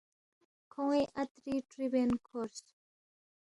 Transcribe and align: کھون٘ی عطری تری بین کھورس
کھون٘ی 0.71 1.03
عطری 1.21 1.55
تری 1.69 1.87
بین 1.93 2.09
کھورس 2.25 2.57